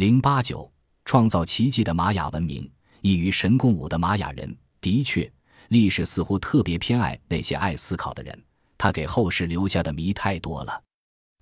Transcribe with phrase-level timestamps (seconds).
[0.00, 0.66] 零八九，
[1.04, 2.66] 创造奇迹的玛雅文明，
[3.02, 4.56] 异于神共舞的玛雅人。
[4.80, 5.30] 的确，
[5.68, 8.44] 历史似乎特别偏爱那些爱思考的人。
[8.78, 10.82] 他给后世留下的谜太多了。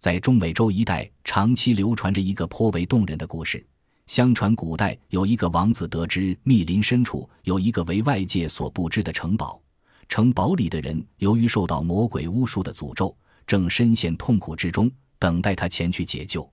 [0.00, 3.64] 在中美洲一带，长期流传着一个颇为动人的故事。
[4.06, 9.62] 相传，古代有一个王子得知密林深处有一个为外界所不知的城堡，
[10.08, 13.16] 城堡里的人由于受到魔鬼巫术的诅咒，
[13.46, 16.52] 正深陷痛苦之中，等待他前去解救。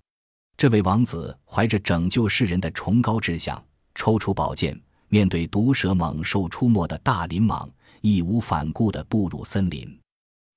[0.58, 3.62] 这位王子怀着拯救世人的崇高志向，
[3.94, 7.70] 抽出宝剑，面对毒蛇猛兽出没的大林莽，
[8.00, 10.00] 义无反顾地步入森林。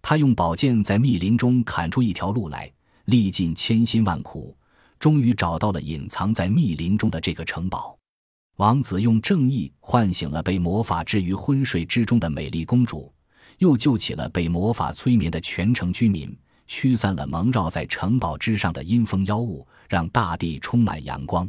[0.00, 2.72] 他用宝剑在密林中砍出一条路来，
[3.06, 4.56] 历尽千辛万苦，
[5.00, 7.98] 终于找到了隐藏在密林中的这个城堡。
[8.58, 13.12] 王子用正义唤醒了被魔法置于昏睡之中的美丽公主，
[13.58, 16.36] 又救起了被魔法催眠的全城居民，
[16.68, 21.48] 驱散了蒙绕在城堡之上的阴风妖物，让大地充满阳光。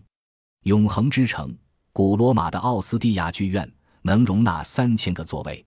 [0.64, 1.56] 永恒之城，
[1.94, 3.72] 古罗马的奥斯蒂亚剧院
[4.02, 5.64] 能容纳三千个座位。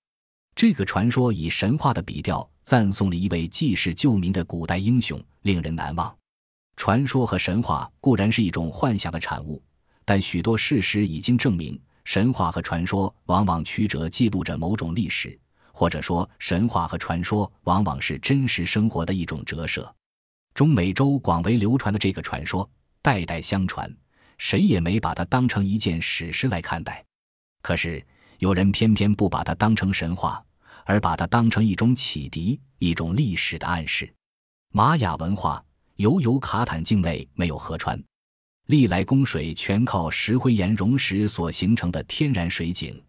[0.55, 6.14] 这个传说以神话的笔调赞颂了一位济世救民的古代英雄，令人难忘。
[6.77, 9.62] 传说和神话固然是一种幻想的产物，
[10.04, 15.38] 但许多事实已经证明，神话和传说往往曲折记录着某种历史，
[15.72, 19.94] 或者说，神话和传说往往是真实生活的一种折射。
[20.55, 22.69] 中美洲广为流传的这个传说，
[23.00, 23.91] 代代相传，
[24.39, 27.05] 谁也没把它当成一件史诗来看待。
[27.62, 28.05] 可是。
[28.39, 30.44] 有人偏偏不把它当成神话，
[30.84, 34.12] 而把它当成一种启迪，一种历史的暗示。
[34.72, 38.03] 玛雅文化尤尤卡坦境内没有河川，
[38.66, 43.00] 历来供水全靠石灰岩溶石所形成的天然水井，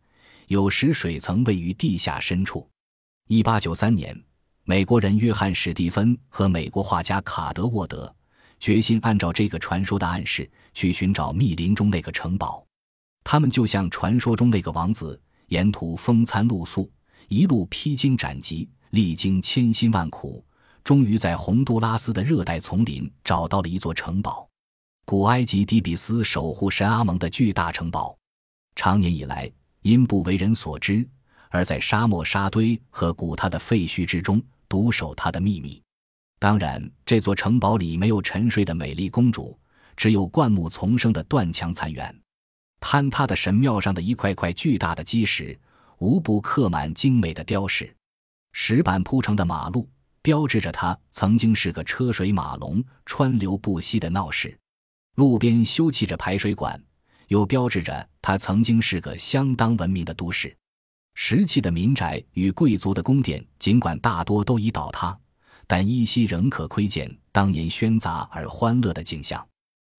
[0.49, 2.69] 有时水层位于地下深处。
[3.27, 4.15] 一八九三年，
[4.65, 8.13] 美国人约翰·史蒂芬和美国画家卡德沃德
[8.61, 12.65] 决心按照这个传说的暗示去寻找密林中那个城堡。
[13.25, 16.89] 他们就像传说中那个王子，沿途风餐露宿，
[17.27, 20.41] 一路披荆斩棘，历经千辛万苦，
[20.81, 24.47] 终于在洪都拉斯的热带丛林找到了一座城堡——
[25.03, 28.17] 古埃及底比斯守护神阿蒙的巨大城堡。
[28.77, 31.05] 长年以来，因不为人所知，
[31.53, 35.79] 而在沙漠沙堆和古塔的废墟之中独守他的秘密。
[36.39, 39.55] 当然，这座城堡里没有沉睡的美丽公主，
[39.95, 42.19] 只有灌木丛生的断墙残垣。
[42.81, 45.57] 坍塌的神庙上的一块块巨大的基石，
[45.99, 47.95] 无不刻满精美的雕饰。
[48.51, 49.87] 石板铺成的马路，
[50.23, 54.49] 标志着它曾经是个车水马龙、川流不息的闹市；
[55.17, 56.83] 路边修砌着排水管，
[57.27, 60.57] 又标志着它曾经是个相当文明的都市。
[61.13, 65.17] 石砌的民宅与贵族的宫殿，尽管大多都已倒塌，
[65.67, 69.45] 但依稀仍可窥见当年喧杂而欢乐的景象。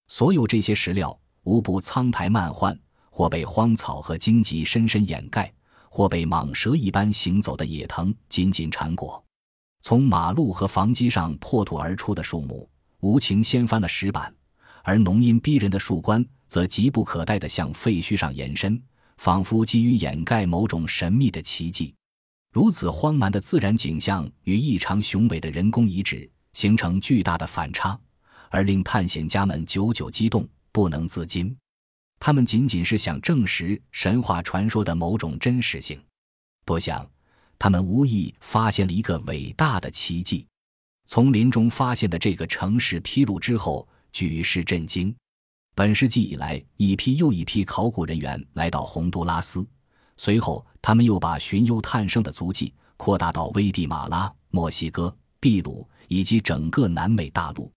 [0.09, 1.19] 所有这些石料。
[1.47, 2.75] 无不苍苔漫患，
[3.11, 5.53] 或被荒草和荆棘深深掩盖，
[5.91, 9.23] 或被蟒蛇一般行走的野藤紧紧缠裹。
[9.83, 12.67] 从马路和房基上破土而出的树木，
[13.01, 14.35] 无情掀翻了石板，
[14.83, 18.83] 而浓荫逼人的树冠则急不可待地向废墟上延伸，
[19.17, 21.95] 仿佛基于掩盖某种神秘的奇迹。
[22.53, 27.99] 如此荒蛮的自然景象与异常雄伟的人工遗址形成巨大的反差，
[28.51, 30.49] 而令探险家们久久激动。
[30.73, 31.57] 不能自禁，
[32.19, 36.03] 他们仅仅是想证实神话传说的某种真实性。
[36.65, 37.09] 不想，
[37.57, 40.45] 他们无意发现了一个伟大的奇迹。
[41.07, 45.15] 从林中发现的这个城市披露之后，举世震惊。
[45.77, 49.67] 本世纪以来，一批又一批考古人员来到洪都拉斯，
[50.17, 57.73] 随后他们又把寻幽探胜的足迹扩大到危地马拉、墨西哥、秘鲁以及整个南美大陆。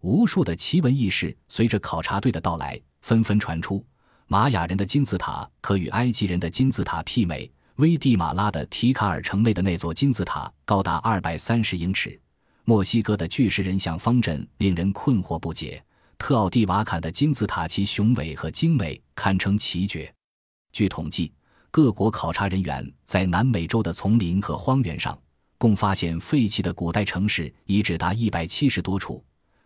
[0.00, 3.84] 无数的奇闻异事随着考察队的到来纷纷传出。
[4.26, 7.50] 玛雅人的金字塔可与埃及人的金字塔媲美。
[7.76, 12.18] 危地马拉的提卡尔城内的那座金字塔高达二百三十英尺。
[12.64, 15.84] 墨西哥的巨石人像方阵令人困惑不解。
[16.18, 20.12] 特奥蒂瓦坎的金字塔其雄伟和精美堪称奇绝。
[20.72, 21.32] 据统计，
[21.70, 25.18] 各国考察人员在南美洲的丛林和荒原上
[25.58, 29.24] 共发现废弃的古代城市遗址达一百七十多处。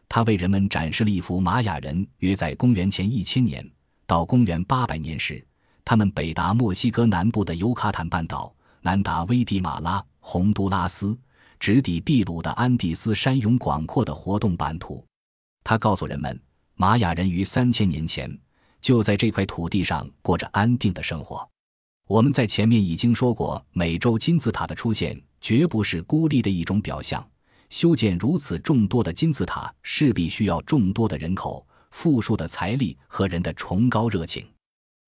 [0.09, 3.69] 他为人们展示了一幅玛雅人约在公元前一千年
[4.07, 5.45] 到公元八百年时，
[5.85, 11.19] 他们北达墨西哥南部的尤卡坦半岛，南达危地马拉、洪都拉斯，
[11.61, 15.05] 直抵秘鲁的安第斯山涌广阔的活动版图。
[15.69, 16.41] 他告诉人们，
[16.77, 18.35] 玛雅人于三千年前
[18.81, 21.47] 就在这块土地上过着安定的生活。
[22.07, 27.23] 我们在前面已经说过，美洲金字塔的出现绝不是孤立的一种表象。
[27.69, 34.49] 修建如此众多的金字塔，势必需要众多的人口、富庶的财力和人的崇高热情。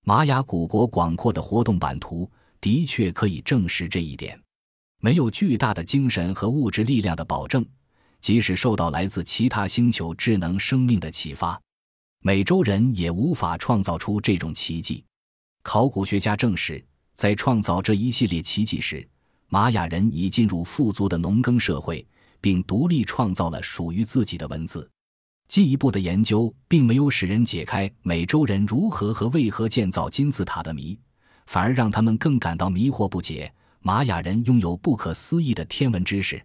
[0.05, 2.31] 玛雅古国广阔的活动版图
[2.61, 4.39] 的确可以证实这一点。
[5.01, 7.65] 没有巨大的精神和物质力量的保证，
[8.21, 11.61] 即使受到来自其他星球智能生命的启发，
[12.23, 15.05] 美洲人也无法创造出这种奇迹。
[15.63, 16.85] 考古学家证实，
[17.15, 19.07] 在创造这一系列奇迹时，
[19.49, 22.07] 玛雅人已进入富足的农耕社会，
[22.41, 24.89] 并独立创造了属于自己的文字。
[25.49, 30.97] 进一步的研究并没有使人解开美洲人如何和为何建造金字塔的谜，
[31.47, 33.53] 反而让他们更感到迷惑不解。
[33.81, 36.41] 玛雅人拥有不可思议的天文知识，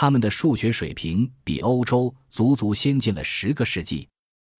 [0.00, 4.06] 他们的数学水平比欧洲足足先进了十个世纪。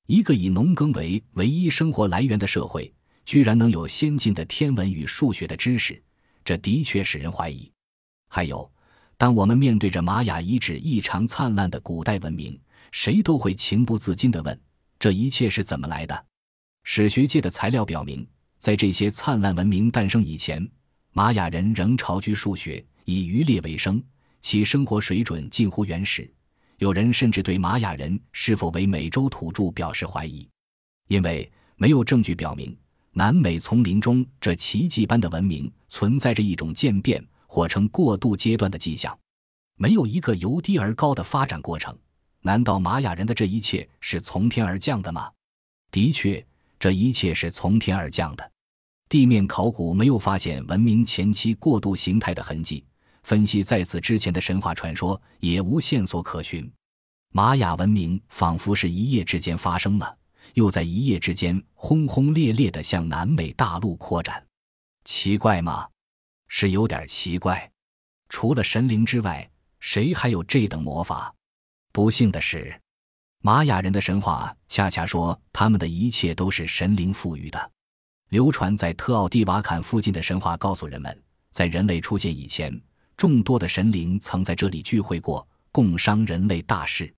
[0.09, 2.93] 一个以农耕为唯一生活来源的社会，
[3.25, 6.03] 居然能有先进的天文与数学的知识，
[6.45, 7.71] 这的确使人怀疑。
[8.29, 8.69] 还有，
[9.17, 14.61] 当我们面对着玛雅遗址异常灿烂的古代文明，谁都会情不自禁地问：
[14.99, 16.27] 这一切是怎么来的？
[16.83, 18.27] 史学界的材料表明，
[18.59, 20.69] 在这些灿烂文明诞生以前，
[21.13, 24.03] 玛雅人仍巢居数学，以渔猎为生，
[24.41, 26.31] 其生活水准近乎原始。
[26.79, 30.49] 有人甚至对玛雅人是否为美洲土著表示怀疑，
[31.09, 32.77] 因为没有证据表明
[33.13, 39.19] 南美丛林中这奇迹般的文明存在着一种渐变或成过渡阶段的迹象，
[39.77, 41.97] 没有一个由低而高的发展过程。
[42.43, 45.29] 难道玛雅人的这一切是从天而降的吗？
[45.91, 46.47] 的确，
[46.79, 48.53] 这一切是从天而降的。
[49.09, 52.85] 地面考古没有发现文明前期过渡形态的痕迹，
[53.29, 56.67] 分析在此之前的神话传说也无线索可循。
[57.31, 60.17] 玛雅文明仿佛是一夜之间发生了，
[60.55, 64.43] 又在一夜之间轰轰烈烈地向南美大陆扩展。
[65.05, 65.87] 奇怪吗？
[66.49, 67.71] 是有点奇怪。
[68.31, 69.47] 除了神灵之外，
[69.79, 71.31] 谁还有这等魔法？
[71.93, 72.81] 不幸的是，
[73.43, 77.73] 玛雅人的神话恰恰说他们的一切都是神灵赋予的。
[78.31, 82.73] 流传在特奥蒂瓦坎附近的神话告诉人们，在人类出现以前，
[83.19, 87.13] 众多的神灵曾在这里聚会过，共商人类大事。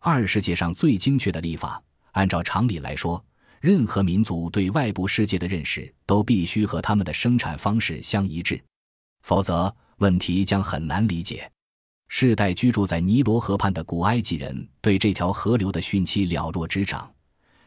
[0.00, 3.24] 二世界上最精确的历法，按照常理来说，
[3.60, 8.60] 任何民族对外部世界的认识都必须和他们的生产方式相一致，
[9.22, 11.48] 否则问题将很难理解。
[12.08, 17.08] 世代居住在尼罗河畔的古埃及人对这条河流的汛期了若指掌，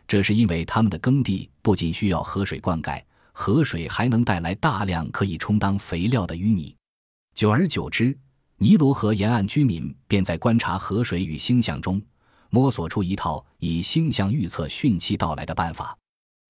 [0.06, 3.02] 这是因为他们的耕地不仅需要河水灌溉，
[3.32, 6.76] 河水还能带来大量可以充当肥料的淤泥。
[7.40, 8.14] 久而久之，
[8.58, 12.02] 尼罗河沿岸居民便在观察河水与星象中
[12.50, 15.98] 摸索出一套以星象预测汛期到来的办法。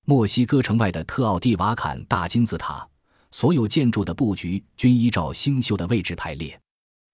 [0.07, 2.89] 墨西哥城外的特奥蒂瓦坎大金字塔，
[3.30, 6.59] 所有建筑的布局均依照星宿的位置排列。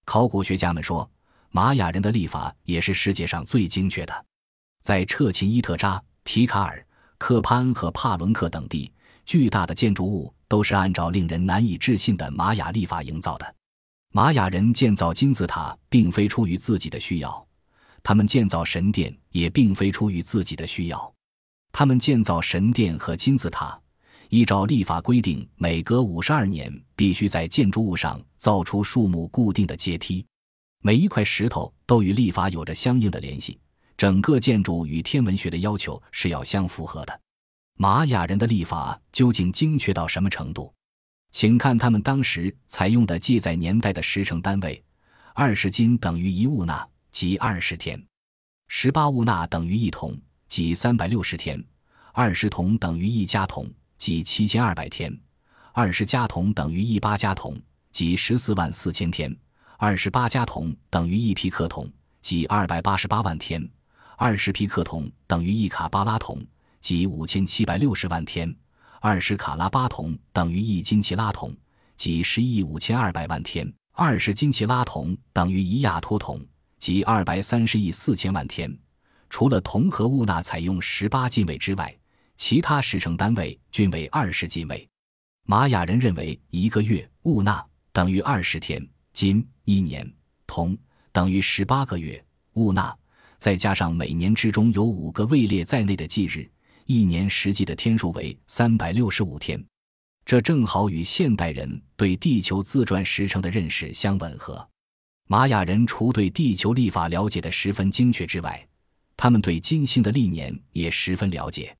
[0.06, 1.06] 考古学家们说，
[1.50, 4.24] 玛雅人的历法也是世界上最精确的。
[4.82, 6.82] 在彻琴伊特扎、提卡尔、
[7.18, 8.90] 科潘和帕伦克等地，
[9.26, 13.54] 巨大的建筑物都是按照令人难以置信的玛雅历法营造的。
[14.16, 17.46] 玛雅人建造金字塔并非出于自己的需要，
[18.02, 21.14] 他们建造神殿也并非出于自己的需要。
[21.70, 23.78] 他们建造神殿和金字塔。
[24.30, 30.24] 依照历法规定，每隔五十二年必须在建筑物上造出数目固定的阶梯。
[30.80, 33.60] 每一块石头都与历法有着相应的联系。
[33.98, 37.20] 整个建筑与天文学的要求是要相符合的。
[37.74, 40.72] 玛雅人的历法究竟精确到什么程度？
[41.36, 44.82] 请看他们当时采用的记载年代的时程单位：
[45.34, 47.94] 二十斤等于一物纳，即二十天；
[48.68, 51.60] 十八物纳等于一铜，即三百六十天；
[52.14, 53.70] 二十铜等于一加铜。
[53.98, 55.14] 即七千二百天，
[55.74, 57.54] 二十加铜等于一八加铜，
[57.92, 59.30] 即十四万四千天；
[59.76, 61.86] 二十八加铜等于一皮克铜，
[62.22, 63.60] 即二百八十八万天；
[64.16, 66.42] 二十皮克铜等于一卡巴拉铜，
[66.80, 68.48] 即五千七百六十万天；
[69.00, 71.54] 二十卡拉巴铜等于一金奇拉铜，
[71.96, 76.40] 即十一亿五千二百万天；二十金奇拉铜等于一亚托铜，
[76.78, 78.76] 即二百三十亿四千万天。
[79.28, 81.94] 除了铜和物纳采用十八进位之外，
[82.36, 84.88] 其他时程单位均为二十进位。
[85.44, 90.10] 玛雅人认为一个月物纳等于二十天，金一年
[90.46, 90.76] 铜
[91.12, 92.22] 等于十八个月
[92.54, 92.96] 物纳，
[93.38, 96.50] 再加上每年之中有五个位列在内的忌日，
[96.86, 99.62] 一年实际的天数为三百六十五天。
[100.24, 104.66] 这正好与现代人对地球自转时程的认识相吻合。
[105.28, 108.66] 玛雅人除对地球历法了解的十分精确之外，
[109.16, 111.76] 他们对金星的历年也十分了解。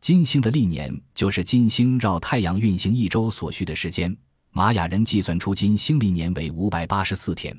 [0.00, 4.14] 金星的历年就是金星绕太阳运行一周所需的时间。
[4.50, 7.58] 玛雅人计算出金星历年为五百八十四天，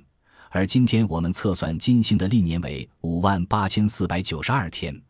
[0.50, 5.02] 而今天我们测算金星的历年为五万八千四百九十二天。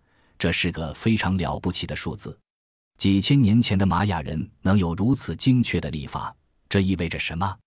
[0.43, 2.37] 这是个非常了不起的数字。
[2.97, 6.35] 几千年前的玛雅人能有如此精确的历法，
[6.67, 7.57] 这意味着什么？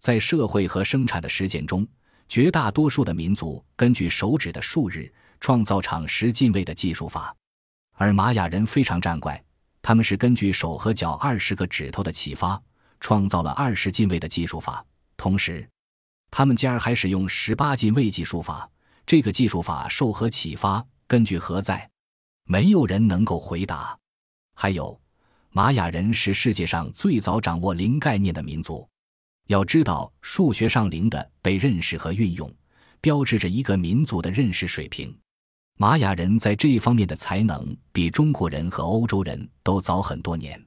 [0.00, 1.86] 在社会和生产的实践中，
[2.28, 7.32] 绝大多数的民族根据手指的数日创造场十进位的计数法，
[7.92, 9.40] 而玛雅人非常战怪，
[9.80, 12.60] 他们是根据手和脚二十个指头的启发
[12.98, 14.84] 创造了二十进位的计数法，
[15.16, 15.64] 同时，
[16.32, 18.68] 他们竟然还使用十八进位计数法。
[19.06, 20.84] 这个计数法受何启发？
[21.06, 21.88] 根据何在？
[22.46, 23.98] 没有人能够回答。
[24.54, 24.98] 还有，
[25.50, 28.88] 玛雅人是世界上最早掌握零概念的民族。
[29.48, 32.52] 要知道，数学上零的被认识和运用，
[33.00, 35.16] 标志着一个民族的认识水平。
[35.78, 40.65] 玛雅人在这一方面的才能比中国人和欧洲人都早很多年。